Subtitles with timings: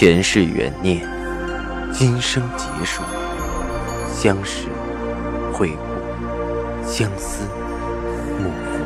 [0.00, 1.06] 前世缘孽，
[1.92, 3.02] 今生结束，
[4.10, 4.68] 相识、
[5.52, 5.82] 会故，
[6.90, 7.44] 相思、
[8.38, 8.80] 幕赋。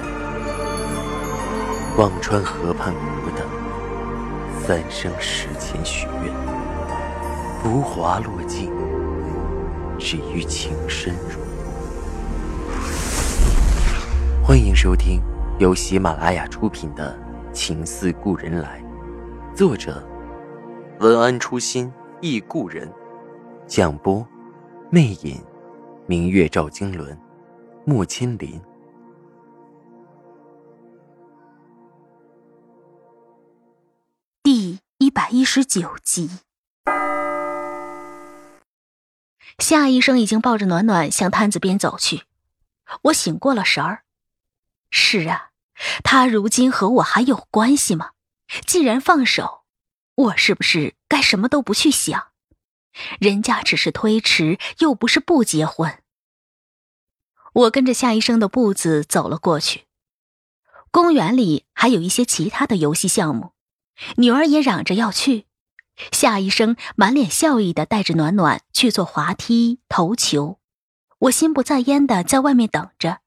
[2.02, 3.46] 忘川河畔苦等，
[4.66, 6.34] 三生石前许愿，
[7.62, 8.72] 浮华落尽，
[10.00, 11.38] 只余情深入。
[14.42, 15.22] 欢迎收听
[15.60, 17.16] 由喜马拉雅出品的
[17.54, 18.82] 《情似故人来》，
[19.56, 20.04] 作者。
[21.00, 22.90] 文安初心忆故人，
[23.66, 24.24] 蒋波，
[24.90, 25.44] 魅影，
[26.06, 27.18] 明月照经纶，
[27.84, 28.62] 木千林。
[34.44, 36.30] 第一百一十九集，
[39.58, 42.22] 夏医生已经抱着暖暖向摊子边走去。
[43.02, 44.04] 我醒过了神儿。
[44.90, 45.50] 是啊，
[46.04, 48.10] 他如今和我还有关系吗？
[48.64, 49.63] 既然放手。
[50.16, 52.28] 我是不是该什么都不去想？
[53.18, 55.98] 人家只是推迟，又不是不结婚。
[57.52, 59.86] 我跟着夏医生的步子走了过去。
[60.92, 63.52] 公园里还有一些其他的游戏项目，
[64.16, 65.46] 女儿也嚷着要去。
[66.12, 70.60] 夏医生满脸笑意的带着暖暖去做滑梯、投球。
[71.18, 73.20] 我心不在焉的在外面等着，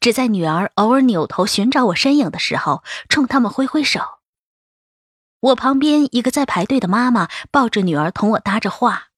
[0.00, 4.17] 只在女儿偶尔扭头寻找我身影的时候，冲他们挥挥手。
[5.40, 9.10] 我旁边一个在排队的妈妈抱着女儿同我搭着话：“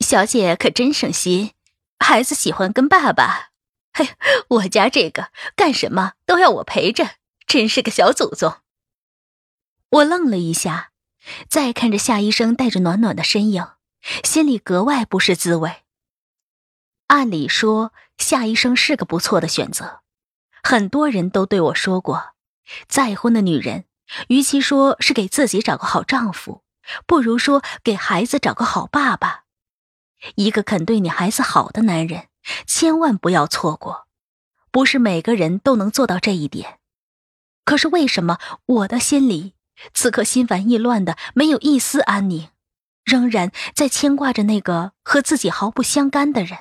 [0.00, 1.52] 小姐可真省心，
[1.98, 3.50] 孩子喜欢跟爸爸。
[3.92, 4.10] 嘿，
[4.48, 8.56] 我家这个干什么都要我陪着，真是个小祖宗。”
[9.90, 10.90] 我愣了一下，
[11.48, 13.66] 再看着夏医生带着暖暖的身影，
[14.24, 15.84] 心里格外不是滋味。
[17.06, 20.02] 按理说，夏医生是个不错的选择，
[20.62, 22.34] 很多人都对我说过，
[22.88, 23.84] 再婚的女人。
[24.28, 26.62] 与其说是给自己找个好丈夫，
[27.06, 29.44] 不如说给孩子找个好爸爸。
[30.34, 32.28] 一个肯对你孩子好的男人，
[32.66, 34.06] 千万不要错过。
[34.70, 36.78] 不是每个人都能做到这一点。
[37.64, 39.54] 可是为什么我的心里
[39.94, 42.48] 此刻心烦意乱的，没有一丝安宁，
[43.04, 46.60] 仍然在牵挂着那个和自己毫不相干的人，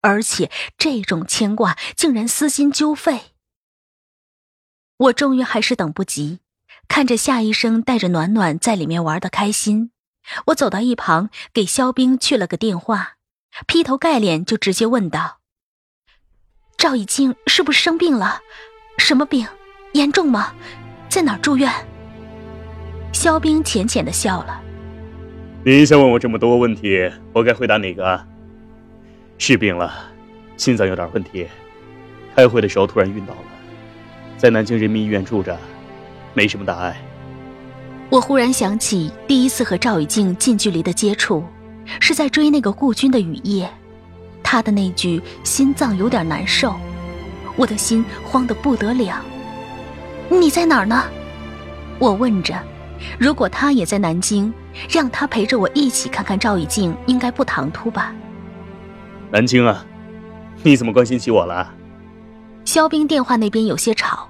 [0.00, 3.31] 而且这种牵挂竟然撕心揪肺。
[5.02, 6.38] 我终于还是等不及，
[6.86, 9.90] 看着夏医生带着暖暖在里面玩的开心，
[10.46, 13.14] 我走到一旁给肖冰去了个电话，
[13.66, 15.38] 劈头盖脸就直接问道
[16.78, 18.42] ：“赵以静是不是生病了？
[18.96, 19.44] 什么病？
[19.94, 20.54] 严重吗？
[21.08, 21.68] 在哪儿住院？”
[23.12, 24.62] 肖冰浅浅的笑了
[25.66, 28.24] ：“你一下问我这么多问题，我该回答哪个？
[29.36, 29.92] 是病了，
[30.56, 31.48] 心脏有点问题，
[32.36, 33.40] 开会的时候突然晕倒了。”
[34.42, 35.56] 在南京人民医院住着，
[36.34, 37.00] 没什么大碍。
[38.10, 41.44] 我忽然想起第一次和赵雨静近距离的接触，
[42.00, 43.70] 是在追那个顾军的雨夜，
[44.42, 46.74] 他的那句“心脏有点难受”，
[47.54, 49.22] 我的心慌得不得了。
[50.28, 51.04] 你在哪儿呢？
[52.00, 52.60] 我问着。
[53.20, 54.52] 如果他也在南京，
[54.90, 58.12] 让他陪着我一起看看赵雨静，应该不唐突吧？
[59.30, 59.86] 南京啊，
[60.64, 61.72] 你怎么关心起我了？
[62.64, 64.28] 肖冰电话那边有些吵。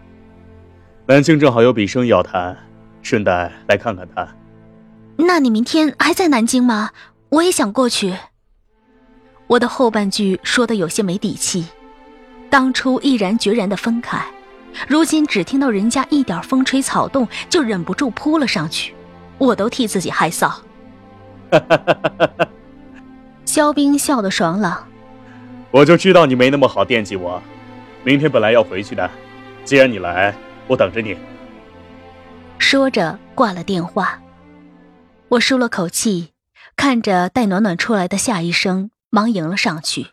[1.05, 2.57] 南京正好有笔生意要谈，
[3.03, 4.29] 顺带来看看他。
[5.17, 6.91] 那你明天还在南京吗？
[7.29, 8.15] 我也想过去。
[9.49, 11.67] 我的后半句说的有些没底气。
[12.49, 14.25] 当初毅然决然的分开，
[14.87, 18.95] 如今只听到人家一点风吹草动就忍不住扑了上去，
[19.39, 20.55] 我都替自己害臊。
[23.45, 24.87] 肖冰笑得爽朗。
[25.73, 27.43] 我就知道你没那么好惦记我。
[28.05, 29.11] 明天本来要回去的，
[29.65, 30.33] 既然你来。
[30.69, 31.17] 我等着你。
[32.59, 34.21] 说着挂了电话，
[35.29, 36.33] 我舒了口气，
[36.77, 40.09] 看着带暖暖出来的夏医生，忙迎了上去。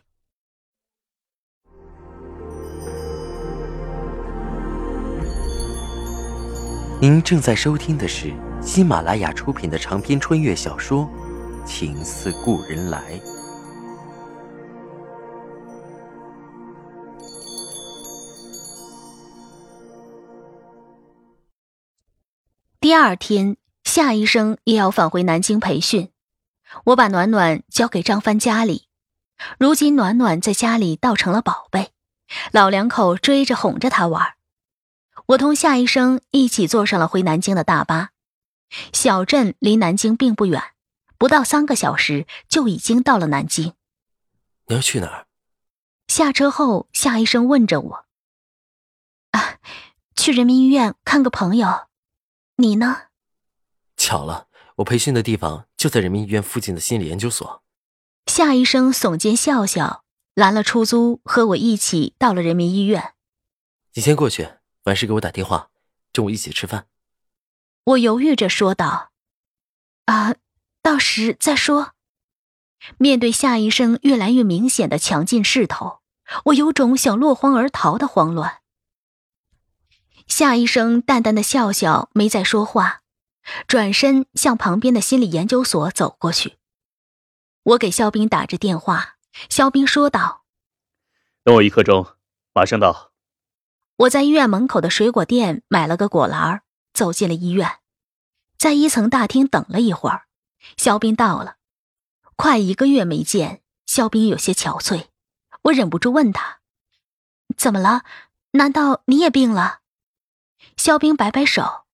[7.00, 8.30] 您正在收听的是
[8.60, 11.08] 喜马拉雅出品的长篇穿越小说
[11.64, 13.00] 《情似故人来》。
[22.90, 26.10] 第二天，夏医生也要返回南京培训，
[26.86, 28.88] 我把暖暖交给张帆家里。
[29.60, 31.92] 如今暖暖在家里倒成了宝贝，
[32.50, 34.34] 老两口追着哄着她玩。
[35.26, 38.10] 我同夏医生一起坐上了回南京的大巴。
[38.92, 40.60] 小镇离南京并不远，
[41.16, 43.74] 不到三个小时就已经到了南京。
[44.66, 45.26] 你要去哪儿？
[46.08, 48.04] 下车后，夏医生问着我
[49.30, 49.58] ：“啊，
[50.16, 51.86] 去人民医院看个朋友。”
[52.60, 53.08] 你呢？
[53.96, 57.62] 巧了，我培训的地方就在人民医院附近的心理研究所。
[58.26, 60.04] 夏医生耸肩笑笑，
[60.34, 63.14] 拦了出租，和我一起到了人民医院。
[63.94, 64.48] 你先过去，
[64.84, 65.70] 完事给我打电话，
[66.12, 66.86] 中午一起吃饭。
[67.84, 69.10] 我犹豫着说道
[70.06, 70.36] ：“啊，
[70.82, 71.94] 到时再说。”
[72.96, 76.00] 面对夏医生越来越明显的强劲势头，
[76.46, 78.59] 我有种想落荒而逃的慌乱。
[80.30, 83.00] 夏医生淡淡的笑笑，没再说话，
[83.66, 86.56] 转身向旁边的心理研究所走过去。
[87.64, 89.16] 我给肖兵打着电话，
[89.48, 90.44] 肖兵说道
[91.42, 92.06] ：“等我一刻钟，
[92.54, 93.10] 马上到。”
[93.98, 96.62] 我在医院门口的水果店买了个果篮，
[96.94, 97.80] 走进了医院，
[98.56, 100.26] 在一层大厅等了一会儿，
[100.76, 101.56] 肖兵到了。
[102.36, 105.08] 快一个月没见，肖兵有些憔悴，
[105.62, 106.60] 我忍不住问他
[107.58, 108.04] ：“怎么了？
[108.52, 109.79] 难道你也病了？”
[110.76, 111.84] 肖冰摆摆手：“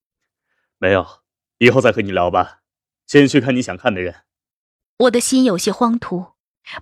[0.79, 1.23] 没有，
[1.59, 2.63] 以后再和你聊吧。
[3.07, 4.23] 先去看你想看的人。”
[5.01, 6.33] 我的心有些慌突，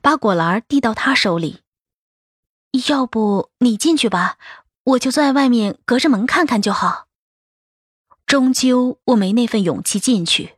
[0.00, 1.62] 把果篮递到他手里
[2.88, 4.38] ：“要不你进去吧，
[4.84, 7.08] 我就在外面隔着门看看就好。”
[8.26, 10.56] 终究我没那份勇气进去。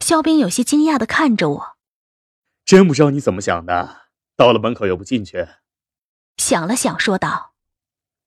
[0.00, 1.76] 肖冰有些惊讶的看着我。
[2.64, 5.46] 真不知道你怎么想的，到了门口又不进去。
[6.36, 7.54] 想了想，说道：“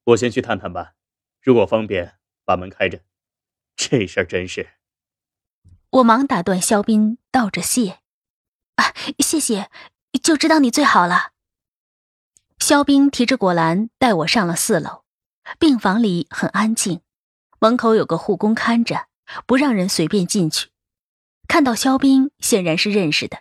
[0.06, 0.94] 我先去探探吧，
[1.42, 3.02] 如果方便，把门开着。
[3.76, 4.70] 这事儿真是……”
[5.90, 8.00] 我忙打断肖斌，道着谢
[8.78, 9.70] ：“啊，谢谢，
[10.24, 11.32] 就知道你最好了。”
[12.60, 15.04] 肖斌提着果篮带我上了四楼，
[15.60, 17.02] 病房里很安静，
[17.60, 19.08] 门口有个护工看着，
[19.46, 20.70] 不让人随便进去。
[21.48, 23.40] 看到肖斌，显然是认识的。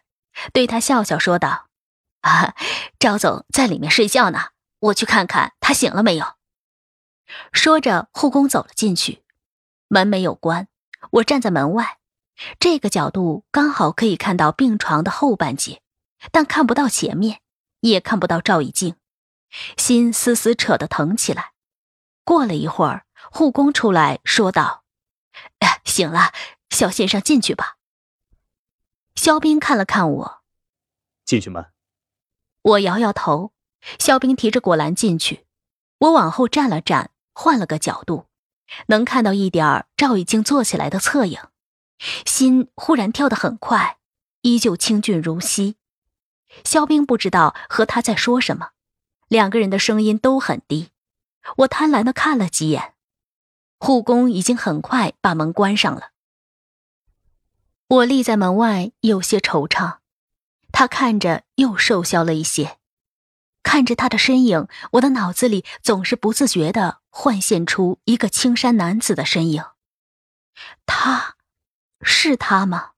[0.52, 1.68] 对他笑笑说道
[2.22, 2.54] ：“啊，
[2.98, 4.48] 赵总在里面睡觉呢，
[4.78, 6.24] 我去看看他醒了没有。”
[7.52, 9.22] 说着，护工走了进去，
[9.88, 10.68] 门没有关。
[11.12, 11.98] 我站在门外，
[12.58, 15.82] 这个角度刚好可以看到病床的后半截，
[16.30, 17.40] 但看不到前面，
[17.80, 18.96] 也看不到赵以静，
[19.76, 21.52] 心丝丝扯得疼起来。
[22.24, 24.84] 过了一会儿，护工出来说道
[25.60, 26.32] ：“哎，醒了，
[26.68, 27.76] 肖先生进去吧。”
[29.16, 30.42] 肖兵看了看我，
[31.24, 31.66] 进去吗？
[32.62, 33.52] 我摇摇头。
[33.98, 35.46] 肖兵提着果篮进去，
[35.96, 37.10] 我往后站了站，
[37.42, 38.26] 换了个角度，
[38.88, 41.40] 能看到一点赵已经坐起来的侧影，
[42.26, 43.96] 心忽然跳得很快，
[44.42, 45.76] 依旧清俊如昔。
[46.64, 48.72] 肖冰不知道和他在说什么，
[49.26, 50.90] 两个人的声音都很低。
[51.56, 52.92] 我贪婪的看了几眼，
[53.78, 56.10] 护工已经很快把门关上了。
[57.88, 60.00] 我立在门外，有些惆怅。
[60.72, 62.76] 他看着又瘦削了一些，
[63.70, 69.64] 看着他的身影，我的脑子里总是不自觉的幻现出一个青衫男子的身影。
[70.86, 71.36] 他，
[72.02, 72.94] 是他吗？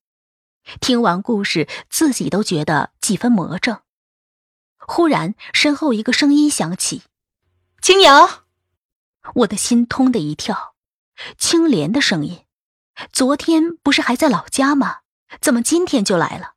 [0.80, 3.82] 听完故事，自己都觉得几分魔怔。
[4.78, 7.02] 忽然，身后一个声音响起
[7.82, 8.46] ：“青瑶！”
[9.44, 10.74] 我的心通的一跳，
[11.36, 12.46] 青莲的声音。
[13.12, 15.00] 昨天不是还在老家吗？
[15.38, 16.54] 怎么今天就来了？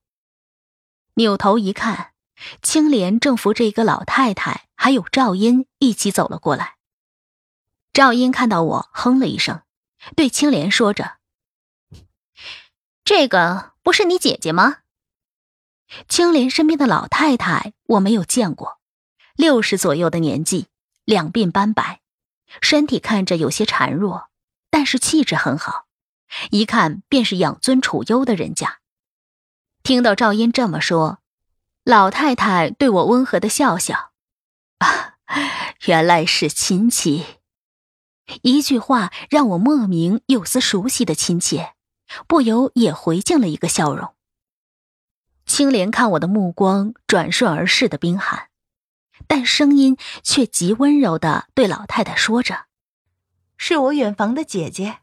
[1.16, 2.14] 扭头一看，
[2.62, 6.76] 青莲正扶着一个老太太，还有赵英一起走了过来。
[7.94, 9.62] 赵英看到我，哼了一声，
[10.16, 11.18] 对青莲说着
[13.06, 14.80] ：“这个不是你姐姐吗？”
[16.10, 18.80] 青莲身边的老太太我没有见过，
[19.36, 20.68] 六十左右的年纪，
[21.06, 22.02] 两鬓斑白，
[22.60, 24.30] 身体看着有些孱弱，
[24.70, 25.86] 但是气质很好。
[26.50, 28.80] 一看便是养尊处优的人家。
[29.84, 31.20] 听到赵英这么说，
[31.86, 34.12] 老太太对我温和的笑笑
[34.80, 35.18] ：“啊，
[35.86, 37.38] 原来是亲戚。”
[38.42, 41.76] 一句话让我莫名有丝熟悉的亲切，
[42.28, 44.16] 不由也回敬了一个笑容。
[45.46, 48.50] 青莲看我的目光转瞬而逝的冰寒，
[49.28, 52.66] 但声音却极温柔的对老太太说着
[53.58, 55.02] ：“是我远房的姐姐。”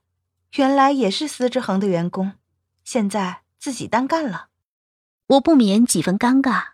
[0.56, 2.32] 原来也是司之恒的员工，
[2.82, 4.48] 现在自己单干了，
[5.28, 6.71] 我不免几分尴尬，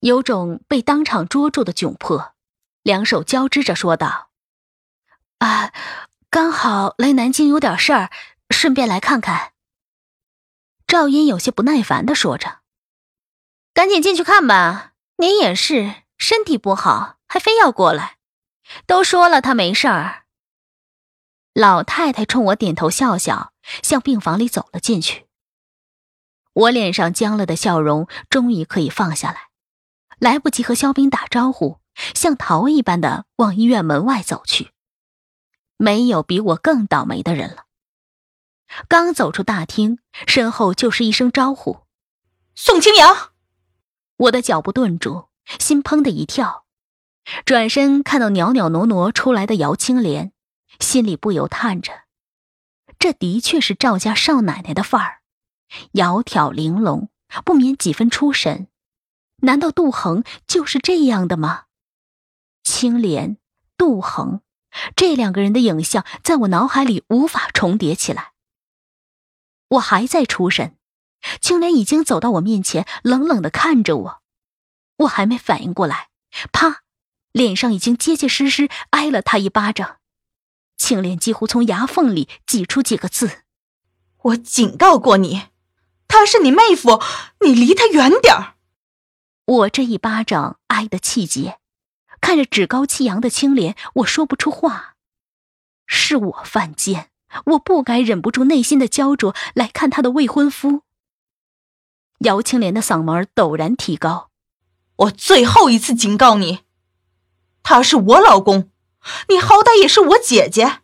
[0.00, 2.34] 有种被当场捉住的窘迫，
[2.82, 4.30] 两手交织着说道
[5.38, 5.72] ：“啊，
[6.30, 8.10] 刚好来南京有点事儿，
[8.50, 9.52] 顺便来看看。”
[10.86, 12.60] 赵英有些不耐烦的说着
[13.74, 18.18] ：“赶紧进去看吧，您也是身体不好，还非要过来，
[18.86, 20.24] 都说了他没事儿。”
[21.52, 23.52] 老太太冲我点头笑笑，
[23.82, 25.26] 向病房里走了进去。
[26.52, 29.47] 我脸上僵了的笑容终于可以放下来，
[30.18, 31.78] 来不及和肖兵打招呼，
[32.14, 34.72] 像逃一般的往医院门外走去。
[35.76, 37.64] 没有比我更倒霉的人了。
[38.88, 41.80] 刚走出大厅，身后就是一声招呼
[42.54, 43.30] ：“宋清扬！”
[44.18, 46.66] 我的脚步顿住，心砰的一跳，
[47.44, 50.32] 转身看到袅袅挪挪出来的姚青莲，
[50.80, 51.92] 心里不由叹着：
[52.98, 55.20] 这的确是赵家少奶奶的范儿，
[55.92, 57.08] 窈窕玲珑，
[57.44, 58.66] 不免几分出神。
[59.42, 61.64] 难道杜恒就是这样的吗？
[62.64, 63.36] 青莲、
[63.76, 64.40] 杜恒，
[64.96, 68.32] 这两个人的影像在我脑海里无法重叠起来。
[69.68, 70.76] 我还在出神。
[71.40, 74.22] 青莲已经走到我面前，冷冷的看着我。
[74.98, 76.08] 我还没反应过来，
[76.52, 76.82] 啪，
[77.32, 79.98] 脸上已经结结实实挨了他一巴掌。
[80.76, 83.42] 青莲几乎从牙缝里挤出几个字
[84.22, 85.48] ：“我警告过你，
[86.06, 87.02] 她是你妹夫，
[87.44, 88.54] 你离她远点儿。”
[89.48, 91.58] 我这一巴掌挨得气结，
[92.20, 94.96] 看着趾高气扬的青莲，我说不出话。
[95.86, 97.08] 是我犯贱，
[97.46, 100.82] 我不该忍不住内心的焦灼来看他的未婚夫。
[102.18, 104.28] 姚青莲的嗓门陡然提高
[104.96, 106.60] ：“我最后一次警告你，
[107.62, 108.70] 他是我老公，
[109.30, 110.80] 你好歹也是我姐姐，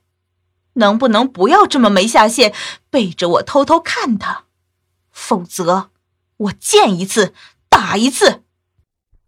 [0.74, 2.54] 能不能不要这么没下限，
[2.88, 4.46] 背着我偷偷看他？
[5.10, 5.90] 否则，
[6.38, 7.34] 我见一次
[7.68, 8.40] 打一次。”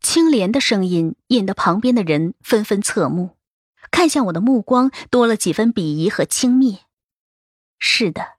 [0.09, 3.37] 青莲的声音引得旁边的人纷纷侧目，
[3.91, 6.83] 看向我的目光多了几分鄙夷和轻蔑。
[7.81, 8.37] 是的，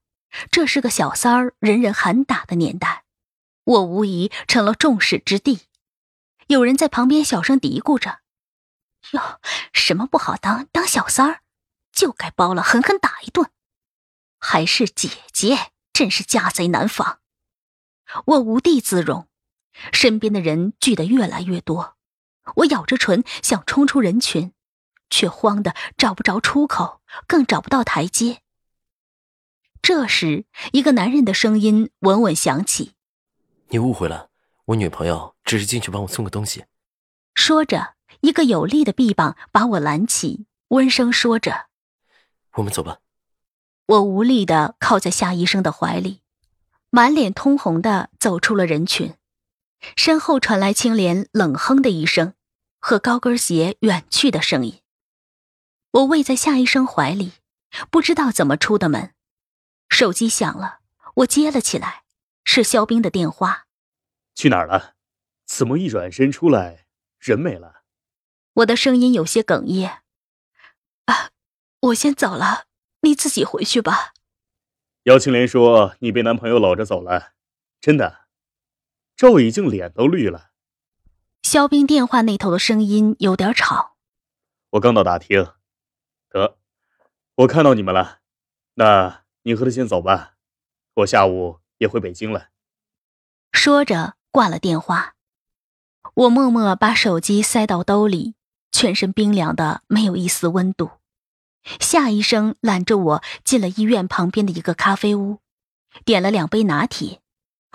[0.50, 3.04] 这是个小三儿人人喊打的年代。
[3.66, 5.60] 我无疑成了众矢之的，
[6.48, 8.20] 有人在旁边小声嘀咕着
[9.12, 9.42] ：“哟，
[9.74, 10.68] 什么不好当？
[10.72, 11.42] 当小三儿
[11.92, 13.52] 就该包了，狠狠打一顿。
[14.40, 17.20] 还是姐姐，真是家贼难防。”
[18.26, 19.28] 我无地自容，
[19.92, 21.96] 身边的人聚得越来越多，
[22.58, 24.54] 我咬着唇想冲出人群，
[25.10, 28.42] 却慌得找不着出口，更找不到台阶。
[29.82, 32.94] 这时，一个男人的声音稳稳响起。
[33.70, 34.30] 你误会了，
[34.66, 36.66] 我女朋友只是进去帮我送个东西。
[37.36, 41.68] 说着，一个有力的臂膀把我拦起，温声说着
[42.56, 43.00] ：“我们走吧。”
[43.88, 46.22] 我无力的靠在夏医生的怀里，
[46.90, 49.14] 满脸通红的走出了人群，
[49.96, 52.34] 身后传来青莲冷哼的一声，
[52.80, 54.82] 和高跟鞋远去的声音。
[55.92, 57.34] 我偎在夏医生怀里，
[57.90, 59.14] 不知道怎么出的门，
[59.90, 60.80] 手机响了，
[61.16, 62.04] 我接了起来。
[62.50, 63.68] 是肖冰的电话，
[64.34, 64.96] 去哪儿了？
[65.46, 66.86] 怎么一转身出来
[67.20, 67.84] 人没了？
[68.54, 70.02] 我的声音有些哽咽。
[71.08, 71.32] 啊，
[71.82, 72.68] 我先走了，
[73.02, 74.14] 你自己回去吧。
[75.04, 77.34] 姚青莲说你被男朋友搂着走了，
[77.82, 78.27] 真的？
[79.18, 80.52] 赵已经脸都绿了。
[81.42, 83.98] 肖冰电话那头的声音有点吵。
[84.70, 85.52] 我刚到大厅，
[86.30, 86.58] 得，
[87.36, 88.20] 我看到你们了。
[88.76, 90.36] 那你和他先走吧，
[90.94, 91.60] 我下午。
[91.80, 92.48] 也回北京了。
[93.52, 95.14] 说着挂了电话，
[96.16, 98.34] 我默默把手机塞到兜里，
[98.72, 100.90] 全身冰凉的没有一丝温度。
[101.80, 105.38] 夏医生揽着我进了医院旁边的一个咖啡屋，
[106.04, 107.22] 点了两杯拿铁。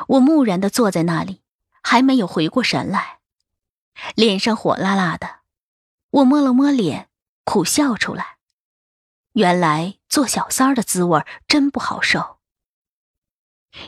[0.09, 1.43] 我木然的坐在那里，
[1.83, 3.21] 还没有回过神来，
[4.15, 5.41] 脸上火辣辣的。
[6.11, 7.09] 我摸了摸脸，
[7.45, 8.39] 苦笑出来。
[9.33, 12.39] 原来做小三儿的滋味真不好受。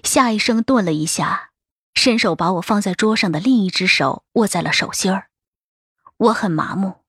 [0.02, 1.50] 夏医生顿了一下，
[1.94, 5.28] 伸手把我放在桌上的另一只手握在了手心儿。
[6.16, 7.04] 我很麻木，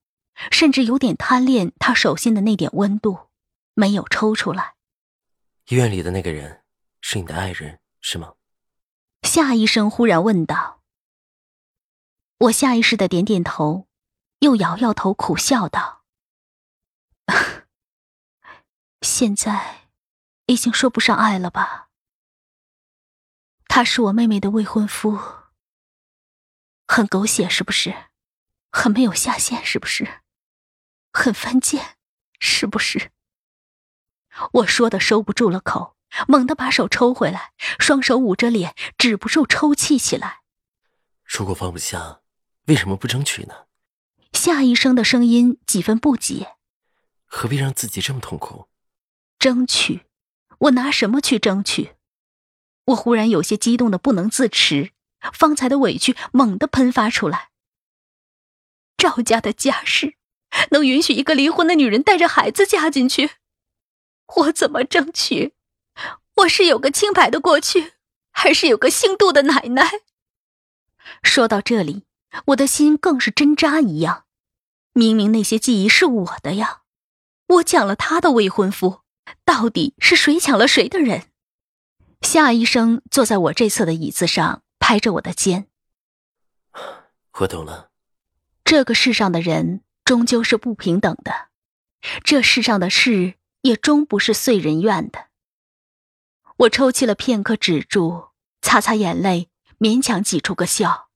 [0.50, 3.30] 甚至有点贪恋他手心的那点温度，
[3.72, 4.74] 没有抽出来。
[5.68, 6.62] 医院里的那个人
[7.00, 8.34] 是你的爱人，是吗？
[9.36, 10.80] 夏医生忽然问道。
[12.38, 13.86] 我下意识的点点头，
[14.38, 16.06] 又摇摇头，苦笑道
[19.02, 19.90] ：“现在
[20.46, 21.90] 已经说不上爱了吧。”
[23.68, 25.18] 他是我妹妹的未婚夫，
[26.86, 27.94] 很狗血是不是？
[28.72, 30.22] 很没有下限是不是？
[31.12, 31.98] 很犯贱
[32.40, 33.12] 是不是？
[34.52, 35.95] 我说的收不住了口，
[36.28, 40.40] 猛地把手抽回来，双手捂着脸，止不住抽泣起来。
[41.24, 42.20] 如果放不下，
[42.66, 43.66] 为什么不争取呢？
[44.32, 46.56] 夏医生的声音几分不解。
[47.24, 48.68] 何必让自己这么痛苦？
[49.38, 50.06] 争取？
[50.58, 51.96] 我拿什么去争取？
[52.86, 54.92] 我忽然有些激动的不能自持，
[55.32, 57.50] 方才的委屈猛地喷发出来。
[58.96, 60.16] 赵家的家事，
[60.70, 63.32] 能允许一个离婚的女人带着孩子嫁进去？
[64.36, 65.55] 我怎么争取？
[66.36, 67.94] 我是有个清白的过去，
[68.30, 70.02] 还是有个姓杜的奶奶？
[71.22, 72.04] 说到这里，
[72.46, 74.24] 我的心更是针扎一样。
[74.92, 76.82] 明明那些记忆是我的呀，
[77.46, 79.00] 我抢了他的未婚夫，
[79.44, 81.24] 到底是谁抢了谁的人？
[82.20, 85.68] 夏医生坐在我这侧的椅子上，拍着我的肩。
[87.40, 87.90] 我懂了。
[88.64, 91.48] 这个世上的人终究是不平等的，
[92.24, 95.25] 这世上的事也终不是遂人愿的。
[96.58, 98.30] 我抽泣了片刻，止住，
[98.62, 101.10] 擦擦眼泪，勉强挤出个笑。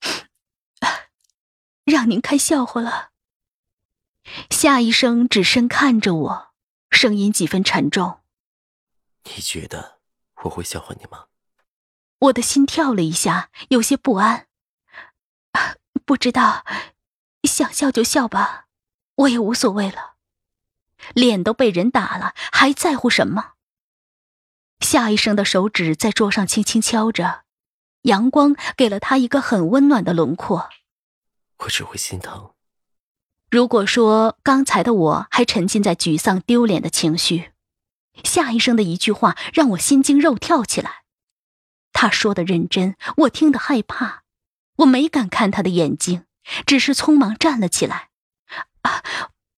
[1.84, 3.10] 让您开笑话了。
[4.48, 6.54] 夏医生只身看着我，
[6.90, 8.20] 声音几分沉重。
[9.24, 9.98] 你觉得
[10.44, 11.26] 我会笑话你吗？
[12.20, 14.46] 我的心跳了一下，有些不安。
[16.06, 16.64] 不知道，
[17.42, 18.68] 想笑就笑吧，
[19.16, 20.14] 我也无所谓了。
[21.12, 23.53] 脸都被人打了，还在乎什么？
[24.84, 27.44] 夏医生的手指在桌上轻轻敲着，
[28.02, 30.68] 阳光给了他一个很温暖的轮廓。
[31.60, 32.52] 我只会心疼。
[33.50, 37.52] 如果说刚才的我还沉浸在沮丧、丢脸的情绪，
[38.22, 41.04] 夏医生的一句话让我心惊肉跳起来。
[41.94, 44.22] 他说的认真，我听得害怕，
[44.76, 46.26] 我没敢看他的眼睛，
[46.66, 48.10] 只是匆忙站了起来。
[48.82, 49.02] 啊，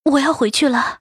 [0.05, 1.01] 我要回去了。